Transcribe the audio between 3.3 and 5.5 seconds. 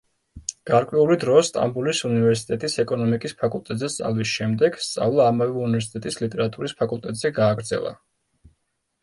ფაკულტეტზე სწავლის შემდეგ, სწავლა